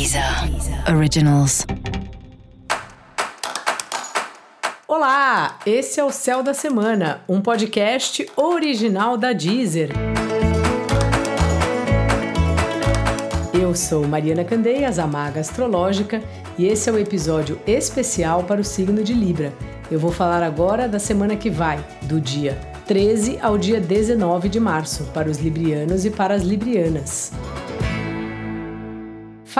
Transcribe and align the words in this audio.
Deezer 0.00 0.24
Originals. 0.96 1.66
Olá, 4.88 5.58
esse 5.66 6.00
é 6.00 6.04
o 6.04 6.10
Céu 6.10 6.42
da 6.42 6.54
Semana, 6.54 7.20
um 7.28 7.42
podcast 7.42 8.26
original 8.34 9.18
da 9.18 9.34
Deezer. 9.34 9.90
Eu 13.52 13.74
sou 13.74 14.08
Mariana 14.08 14.42
Candeias, 14.42 14.98
a 14.98 15.06
maga 15.06 15.40
astrológica, 15.40 16.22
e 16.56 16.66
esse 16.66 16.88
é 16.88 16.92
o 16.94 16.96
um 16.96 16.98
episódio 16.98 17.60
especial 17.66 18.44
para 18.44 18.62
o 18.62 18.64
signo 18.64 19.04
de 19.04 19.12
Libra. 19.12 19.52
Eu 19.90 20.00
vou 20.00 20.10
falar 20.10 20.42
agora 20.42 20.88
da 20.88 20.98
semana 20.98 21.36
que 21.36 21.50
vai, 21.50 21.78
do 22.04 22.18
dia 22.18 22.58
13 22.86 23.38
ao 23.42 23.58
dia 23.58 23.78
19 23.78 24.48
de 24.48 24.58
março, 24.58 25.04
para 25.12 25.28
os 25.28 25.36
librianos 25.36 26.06
e 26.06 26.10
para 26.10 26.34
as 26.34 26.42
librianas. 26.42 27.32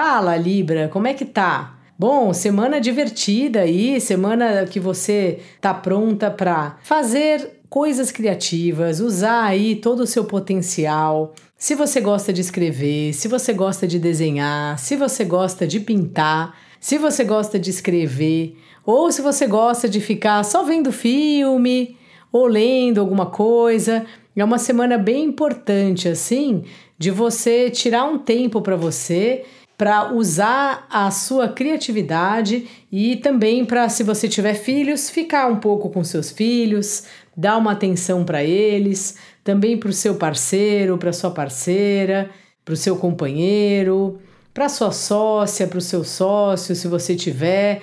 Fala, 0.02 0.34
Libra, 0.34 0.88
como 0.88 1.06
é 1.08 1.12
que 1.12 1.26
tá? 1.26 1.78
Bom, 1.98 2.32
semana 2.32 2.80
divertida 2.80 3.60
aí, 3.60 4.00
semana 4.00 4.64
que 4.64 4.80
você 4.80 5.40
tá 5.60 5.74
pronta 5.74 6.30
para 6.30 6.78
fazer 6.82 7.60
coisas 7.68 8.10
criativas, 8.10 8.98
usar 8.98 9.44
aí 9.44 9.76
todo 9.76 10.00
o 10.00 10.06
seu 10.06 10.24
potencial. 10.24 11.34
Se 11.54 11.74
você 11.74 12.00
gosta 12.00 12.32
de 12.32 12.40
escrever, 12.40 13.12
se 13.12 13.28
você 13.28 13.52
gosta 13.52 13.86
de 13.86 13.98
desenhar, 13.98 14.78
se 14.78 14.96
você 14.96 15.22
gosta 15.22 15.66
de 15.66 15.78
pintar, 15.78 16.56
se 16.80 16.96
você 16.96 17.22
gosta 17.22 17.58
de 17.58 17.68
escrever, 17.68 18.56
ou 18.86 19.12
se 19.12 19.20
você 19.20 19.46
gosta 19.46 19.86
de 19.86 20.00
ficar 20.00 20.42
só 20.44 20.62
vendo 20.62 20.90
filme 20.90 21.94
ou 22.32 22.46
lendo 22.46 23.02
alguma 23.02 23.26
coisa, 23.26 24.06
é 24.34 24.42
uma 24.42 24.56
semana 24.56 24.96
bem 24.96 25.24
importante 25.24 26.08
assim, 26.08 26.64
de 26.98 27.10
você 27.10 27.68
tirar 27.68 28.04
um 28.04 28.18
tempo 28.18 28.62
para 28.62 28.76
você 28.76 29.44
para 29.80 30.12
usar 30.12 30.86
a 30.90 31.10
sua 31.10 31.48
criatividade 31.48 32.68
e 32.92 33.16
também 33.16 33.64
para, 33.64 33.88
se 33.88 34.02
você 34.02 34.28
tiver 34.28 34.52
filhos, 34.52 35.08
ficar 35.08 35.46
um 35.46 35.56
pouco 35.56 35.88
com 35.88 36.04
seus 36.04 36.30
filhos, 36.30 37.04
dar 37.34 37.56
uma 37.56 37.72
atenção 37.72 38.22
para 38.22 38.44
eles, 38.44 39.16
também 39.42 39.78
para 39.78 39.88
o 39.88 39.92
seu 39.94 40.16
parceiro, 40.16 40.98
para 40.98 41.14
sua 41.14 41.30
parceira, 41.30 42.28
para 42.62 42.74
o 42.74 42.76
seu 42.76 42.94
companheiro, 42.94 44.20
para 44.52 44.68
sua 44.68 44.92
sócia, 44.92 45.66
para 45.66 45.78
o 45.78 45.80
seu 45.80 46.04
sócio, 46.04 46.76
se 46.76 46.86
você 46.86 47.16
tiver. 47.16 47.80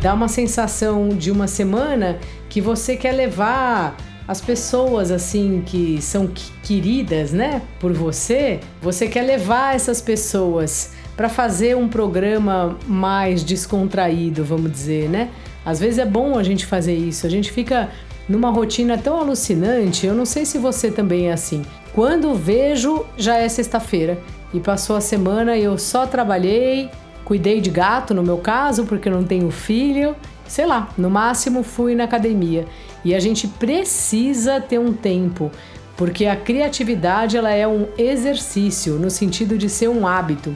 Dá 0.00 0.14
uma 0.14 0.28
sensação 0.28 1.10
de 1.10 1.30
uma 1.30 1.46
semana 1.46 2.18
que 2.48 2.62
você 2.62 2.96
quer 2.96 3.12
levar 3.12 3.94
as 4.26 4.40
pessoas 4.40 5.10
assim 5.10 5.62
que 5.64 6.00
são 6.00 6.30
queridas, 6.62 7.32
né, 7.32 7.62
por 7.80 7.92
você, 7.92 8.60
você 8.80 9.08
quer 9.08 9.22
levar 9.22 9.74
essas 9.74 10.00
pessoas 10.00 10.92
para 11.16 11.28
fazer 11.28 11.76
um 11.76 11.88
programa 11.88 12.76
mais 12.86 13.44
descontraído, 13.44 14.44
vamos 14.44 14.70
dizer, 14.70 15.08
né? 15.08 15.28
Às 15.64 15.78
vezes 15.78 15.98
é 15.98 16.06
bom 16.06 16.38
a 16.38 16.42
gente 16.42 16.66
fazer 16.66 16.94
isso. 16.94 17.26
A 17.26 17.30
gente 17.30 17.52
fica 17.52 17.90
numa 18.28 18.50
rotina 18.50 18.96
tão 18.98 19.18
alucinante. 19.18 20.06
Eu 20.06 20.14
não 20.14 20.24
sei 20.24 20.44
se 20.44 20.58
você 20.58 20.90
também 20.90 21.28
é 21.28 21.32
assim. 21.32 21.62
Quando 21.92 22.34
vejo, 22.34 23.04
já 23.16 23.36
é 23.36 23.48
sexta-feira 23.48 24.18
e 24.52 24.60
passou 24.60 24.96
a 24.96 25.00
semana 25.00 25.56
e 25.56 25.64
eu 25.64 25.76
só 25.78 26.06
trabalhei, 26.06 26.90
cuidei 27.24 27.60
de 27.60 27.70
gato 27.70 28.14
no 28.14 28.22
meu 28.22 28.38
caso, 28.38 28.84
porque 28.84 29.10
não 29.10 29.22
tenho 29.22 29.50
filho, 29.50 30.16
sei 30.46 30.66
lá, 30.66 30.88
no 30.96 31.10
máximo 31.10 31.62
fui 31.62 31.94
na 31.94 32.04
academia. 32.04 32.66
E 33.04 33.14
a 33.14 33.20
gente 33.20 33.48
precisa 33.48 34.60
ter 34.60 34.78
um 34.78 34.92
tempo, 34.92 35.50
porque 35.96 36.26
a 36.26 36.36
criatividade 36.36 37.36
ela 37.36 37.50
é 37.50 37.66
um 37.66 37.88
exercício 37.98 38.94
no 38.94 39.10
sentido 39.10 39.58
de 39.58 39.68
ser 39.68 39.88
um 39.88 40.06
hábito. 40.06 40.54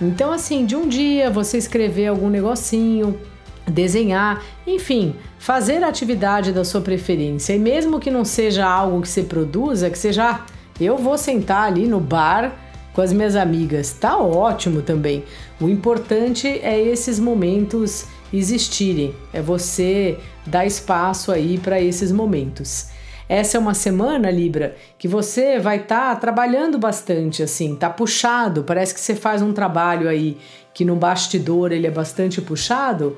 Então 0.00 0.32
assim, 0.32 0.64
de 0.64 0.74
um 0.74 0.88
dia 0.88 1.30
você 1.30 1.58
escrever 1.58 2.08
algum 2.08 2.28
negocinho, 2.28 3.18
desenhar, 3.66 4.42
enfim, 4.66 5.14
fazer 5.38 5.82
a 5.84 5.88
atividade 5.88 6.52
da 6.52 6.64
sua 6.64 6.80
preferência. 6.80 7.54
E 7.54 7.58
mesmo 7.58 8.00
que 8.00 8.10
não 8.10 8.24
seja 8.24 8.66
algo 8.66 9.02
que 9.02 9.08
você 9.08 9.22
produza, 9.22 9.90
que 9.90 9.98
seja, 9.98 10.30
ah, 10.30 10.46
eu 10.80 10.96
vou 10.96 11.16
sentar 11.18 11.64
ali 11.64 11.86
no 11.86 12.00
bar 12.00 12.52
com 12.92 13.00
as 13.00 13.12
minhas 13.12 13.36
amigas, 13.36 13.92
tá 13.92 14.18
ótimo 14.18 14.82
também. 14.82 15.24
O 15.60 15.68
importante 15.68 16.46
é 16.46 16.80
esses 16.80 17.18
momentos 17.18 18.06
existirem, 18.32 19.14
é 19.32 19.40
você 19.40 20.18
dar 20.46 20.66
espaço 20.66 21.30
aí 21.32 21.58
para 21.58 21.80
esses 21.80 22.10
momentos. 22.10 22.90
Essa 23.28 23.56
é 23.56 23.60
uma 23.60 23.72
semana, 23.72 24.30
Libra, 24.30 24.76
que 24.98 25.08
você 25.08 25.58
vai 25.58 25.78
estar 25.78 26.14
tá 26.14 26.16
trabalhando 26.16 26.78
bastante, 26.78 27.42
assim, 27.42 27.74
tá 27.74 27.88
puxado. 27.88 28.62
Parece 28.62 28.92
que 28.92 29.00
você 29.00 29.14
faz 29.14 29.40
um 29.40 29.52
trabalho 29.52 30.08
aí 30.08 30.36
que 30.74 30.84
no 30.84 30.96
bastidor 30.96 31.72
ele 31.72 31.86
é 31.86 31.90
bastante 31.90 32.42
puxado 32.42 33.16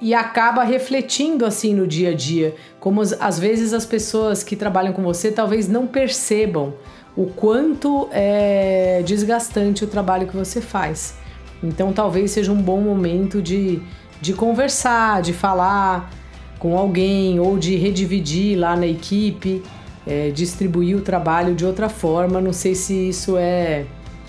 e 0.00 0.12
acaba 0.12 0.64
refletindo 0.64 1.46
assim 1.46 1.74
no 1.74 1.86
dia 1.86 2.10
a 2.10 2.14
dia, 2.14 2.54
como 2.78 3.00
às 3.00 3.38
vezes 3.38 3.72
as 3.72 3.86
pessoas 3.86 4.42
que 4.42 4.56
trabalham 4.56 4.92
com 4.92 5.02
você 5.02 5.30
talvez 5.30 5.68
não 5.68 5.86
percebam 5.86 6.74
o 7.16 7.26
quanto 7.26 8.08
é 8.10 9.02
desgastante 9.04 9.84
o 9.84 9.86
trabalho 9.86 10.26
que 10.26 10.36
você 10.36 10.60
faz. 10.60 11.16
Então 11.62 11.92
talvez 11.92 12.32
seja 12.32 12.52
um 12.52 12.60
bom 12.60 12.80
momento 12.80 13.40
de 13.40 13.82
de 14.24 14.32
conversar, 14.32 15.20
de 15.20 15.34
falar 15.34 16.10
com 16.58 16.78
alguém 16.78 17.38
ou 17.38 17.58
de 17.58 17.76
redividir 17.76 18.58
lá 18.58 18.74
na 18.74 18.86
equipe, 18.86 19.62
é, 20.06 20.30
distribuir 20.30 20.96
o 20.96 21.02
trabalho 21.02 21.54
de 21.54 21.66
outra 21.66 21.90
forma. 21.90 22.40
Não 22.40 22.52
sei 22.52 22.74
se 22.74 23.10
isso 23.10 23.36
é 23.36 23.84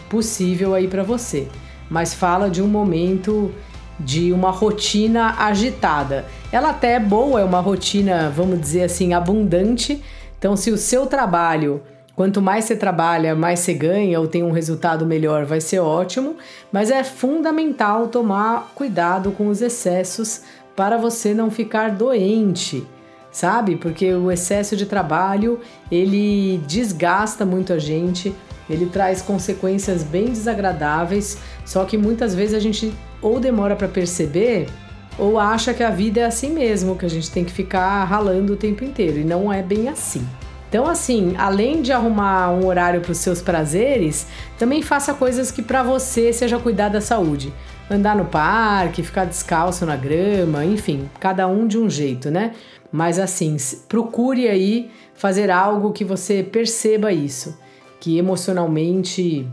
possível 0.10 0.74
aí 0.74 0.90
para 0.90 1.02
você, 1.02 1.48
mas 1.90 2.14
fala 2.14 2.50
de 2.50 2.62
um 2.62 2.68
momento 2.68 3.54
de 3.98 4.34
uma 4.34 4.52
rotina 4.52 5.36
agitada. 5.40 6.26
Ela 6.52 6.72
até 6.72 6.96
é 6.96 7.00
boa, 7.00 7.40
é 7.40 7.44
uma 7.46 7.62
rotina, 7.62 8.30
vamos 8.30 8.60
dizer 8.60 8.84
assim, 8.84 9.14
abundante. 9.14 10.04
Então, 10.38 10.58
se 10.58 10.72
o 10.72 10.78
seu 10.78 11.06
trabalho 11.06 11.82
Quanto 12.16 12.42
mais 12.42 12.64
você 12.64 12.78
trabalha, 12.78 13.36
mais 13.36 13.60
você 13.60 13.74
ganha 13.74 14.20
ou 14.22 14.28
tem 14.28 14.42
um 14.42 14.52
resultado 14.52 15.06
melhor, 15.06 15.44
vai 15.44 15.60
ser 15.60 15.80
ótimo, 15.80 16.38
mas 16.72 16.90
é 16.90 17.04
fundamental 17.04 18.08
tomar 18.08 18.72
cuidado 18.74 19.32
com 19.32 19.50
os 19.50 19.62
excessos 19.62 20.44
para 20.76 20.98
você 20.98 21.34
não 21.34 21.52
ficar 21.52 21.92
doente, 21.92 22.88
sabe? 23.32 23.76
Porque 23.76 24.14
o 24.14 24.32
excesso 24.32 24.78
de 24.78 24.86
trabalho, 24.86 25.60
ele 25.92 26.58
desgasta 26.66 27.46
muito 27.46 27.74
a 27.74 27.78
gente, 27.78 28.34
ele 28.70 28.86
traz 28.86 29.22
consequências 29.22 30.02
bem 30.02 30.28
desagradáveis, 30.28 31.38
só 31.66 31.84
que 31.84 31.98
muitas 31.98 32.34
vezes 32.34 32.56
a 32.56 32.60
gente 32.60 32.94
ou 33.22 33.42
demora 33.42 33.76
para 33.76 33.90
perceber 33.90 34.68
ou 35.20 35.38
acha 35.38 35.74
que 35.74 35.84
a 35.84 35.90
vida 35.90 36.22
é 36.22 36.26
assim 36.26 36.50
mesmo, 36.50 36.96
que 36.96 37.06
a 37.06 37.10
gente 37.10 37.30
tem 37.30 37.44
que 37.44 37.52
ficar 37.52 38.06
ralando 38.06 38.54
o 38.54 38.58
tempo 38.58 38.86
inteiro, 38.86 39.20
e 39.20 39.24
não 39.26 39.52
é 39.52 39.62
bem 39.62 39.90
assim. 39.90 40.26
Então, 40.76 40.90
assim, 40.90 41.36
além 41.38 41.82
de 41.82 41.94
arrumar 41.94 42.50
um 42.52 42.66
horário 42.66 43.00
para 43.00 43.14
os 43.14 43.20
seus 43.20 43.42
prazeres, 43.42 44.28
também 44.60 44.82
faça 44.82 45.14
coisas 45.14 45.50
que 45.50 45.62
para 45.62 45.82
você 45.82 46.34
seja 46.34 46.60
cuidar 46.60 46.90
da 46.90 47.00
saúde. 47.00 47.54
Andar 47.90 48.14
no 48.14 48.26
parque, 48.26 49.02
ficar 49.02 49.24
descalço 49.24 49.86
na 49.86 49.96
grama, 49.96 50.66
enfim, 50.66 51.10
cada 51.18 51.48
um 51.48 51.66
de 51.66 51.78
um 51.78 51.90
jeito, 51.90 52.30
né? 52.30 52.52
Mas 52.92 53.20
assim, 53.20 53.56
procure 53.88 54.50
aí 54.50 54.92
fazer 55.14 55.50
algo 55.50 55.94
que 55.94 56.04
você 56.04 56.44
perceba 56.44 57.10
isso, 57.14 57.58
que 58.02 58.18
emocionalmente 58.18 59.48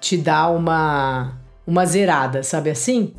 te 0.00 0.16
dá 0.16 0.48
uma 0.48 1.38
uma 1.66 1.84
zerada, 1.84 2.42
sabe 2.42 2.70
assim? 2.70 3.12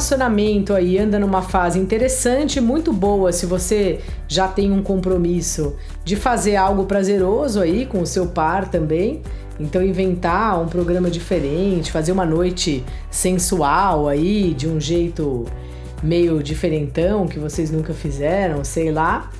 Relacionamento 0.00 0.72
aí 0.72 0.98
anda 0.98 1.18
numa 1.18 1.42
fase 1.42 1.78
interessante, 1.78 2.58
muito 2.58 2.90
boa 2.90 3.32
se 3.32 3.44
você 3.44 4.00
já 4.26 4.48
tem 4.48 4.72
um 4.72 4.82
compromisso 4.82 5.76
de 6.02 6.16
fazer 6.16 6.56
algo 6.56 6.86
prazeroso 6.86 7.60
aí 7.60 7.84
com 7.84 8.00
o 8.00 8.06
seu 8.06 8.26
par 8.26 8.68
também. 8.68 9.20
Então 9.60 9.82
inventar 9.82 10.58
um 10.58 10.66
programa 10.66 11.10
diferente, 11.10 11.92
fazer 11.92 12.12
uma 12.12 12.24
noite 12.24 12.82
sensual 13.10 14.08
aí 14.08 14.54
de 14.54 14.66
um 14.66 14.80
jeito 14.80 15.44
meio 16.02 16.42
diferentão 16.42 17.26
que 17.26 17.38
vocês 17.38 17.70
nunca 17.70 17.92
fizeram, 17.92 18.64
sei 18.64 18.90
lá. 18.90 19.30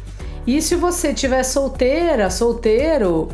E 0.47 0.61
se 0.61 0.77
você 0.77 1.15
tiver 1.15 1.43
solteira, 1.43 2.29
solteiro, 2.29 3.29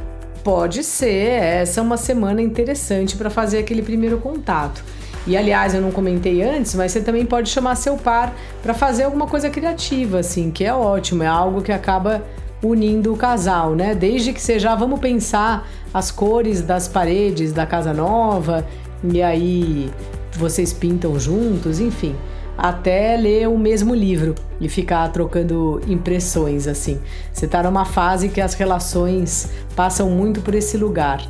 pode 0.45 0.85
ser 0.85 1.43
essa 1.43 1.81
é 1.81 1.83
uma 1.83 1.97
semana 1.97 2.41
interessante 2.41 3.17
para 3.17 3.31
fazer 3.31 3.59
aquele 3.59 3.83
primeiro 3.83 4.19
contato. 4.19 4.85
E 5.27 5.37
aliás, 5.37 5.75
eu 5.75 5.81
não 5.81 5.91
comentei 5.91 6.43
antes, 6.43 6.75
mas 6.75 6.93
você 6.93 7.01
também 7.01 7.27
pode 7.27 7.49
chamar 7.49 7.75
seu 7.75 7.97
par 7.97 8.33
para 8.63 8.73
fazer 8.73 9.03
alguma 9.03 9.27
coisa 9.27 9.51
criativa, 9.51 10.21
assim, 10.21 10.51
que 10.51 10.65
é 10.65 10.73
ótimo, 10.73 11.23
é 11.23 11.27
algo 11.27 11.63
que 11.63 11.73
acaba 11.73 12.23
unindo 12.63 13.13
o 13.13 13.17
casal, 13.17 13.75
né? 13.75 13.95
Desde 13.95 14.33
que 14.33 14.41
seja, 14.41 14.73
ah, 14.73 14.77
vamos 14.77 15.01
pensar 15.01 15.69
as 15.93 16.11
cores 16.11 16.63
das 16.63 16.87
paredes 16.89 17.53
da 17.53 17.67
casa 17.67 17.93
nova, 17.93 18.67
e 19.05 19.21
aí 19.21 19.91
vocês 20.33 20.73
pintam 20.73 21.19
juntos, 21.19 21.81
enfim. 21.81 22.15
até 22.57 23.17
ler 23.17 23.49
o 23.49 23.59
mesmo 23.59 23.95
livro 23.95 24.35
e 24.61 24.69
ficar 24.69 25.07
trocando 25.13 25.81
impressões 25.87 26.67
assim. 26.67 26.99
Você 27.33 27.45
está 27.45 27.63
numa 27.63 27.85
fase 27.85 28.29
que 28.29 28.41
as 28.41 28.55
relações 28.55 29.51
passam 29.75 30.09
muito 30.09 30.41
por 30.41 30.55
esse 30.55 30.77
lugar 30.77 31.21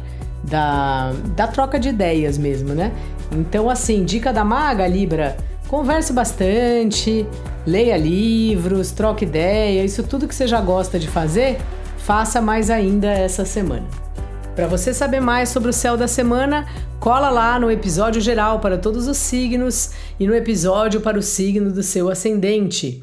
da, 0.48 1.12
da 1.34 1.46
troca 1.46 1.78
de 1.78 1.88
ideias 1.88 2.38
mesmo, 2.38 2.74
né? 2.74 2.92
Então, 3.32 3.68
assim, 3.68 4.04
dica 4.04 4.32
da 4.32 4.44
maga, 4.44 4.86
Libra, 4.86 5.36
converse 5.68 6.12
bastante, 6.12 7.26
leia 7.66 7.96
livros, 7.96 8.92
troque 8.92 9.24
ideia, 9.24 9.84
isso 9.84 10.02
tudo 10.02 10.28
que 10.28 10.34
você 10.34 10.46
já 10.46 10.60
gosta 10.60 10.98
de 10.98 11.08
fazer, 11.08 11.58
faça 11.98 12.40
mais 12.40 12.70
ainda 12.70 13.08
essa 13.08 13.44
semana. 13.44 13.86
Para 14.54 14.66
você 14.66 14.94
saber 14.94 15.20
mais 15.20 15.50
sobre 15.50 15.68
o 15.68 15.72
céu 15.72 15.98
da 15.98 16.08
semana, 16.08 16.66
cola 16.98 17.28
lá 17.28 17.60
no 17.60 17.70
episódio 17.70 18.22
geral 18.22 18.58
para 18.58 18.78
todos 18.78 19.06
os 19.06 19.18
signos 19.18 19.90
e 20.18 20.26
no 20.26 20.34
episódio 20.34 21.00
para 21.00 21.18
o 21.18 21.22
signo 21.22 21.70
do 21.70 21.82
seu 21.82 22.08
ascendente. 22.08 23.02